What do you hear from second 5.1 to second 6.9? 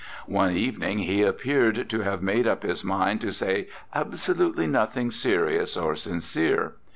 serious or sincere.